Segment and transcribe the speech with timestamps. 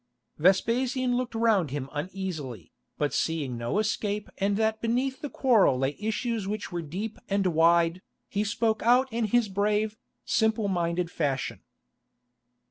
[0.39, 5.95] Vespasian looked round him uneasily, but seeing no escape and that beneath the quarrel lay
[5.99, 11.59] issues which were deep and wide, he spoke out in his brave, simple minded fashion.